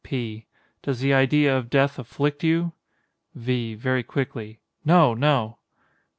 P. 0.03 0.47
Does 0.81 0.99
the 0.99 1.13
idea 1.13 1.55
of 1.55 1.69
death 1.69 1.99
afflict 1.99 2.43
you? 2.43 2.73
V. 3.35 3.75
[Very 3.75 4.01
quickly.] 4.01 4.59
No—no! 4.83 5.59